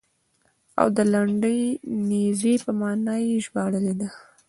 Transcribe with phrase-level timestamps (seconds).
[0.79, 1.57] او د لنډې
[2.09, 4.09] نېزې په معنا یې ژباړلې ده.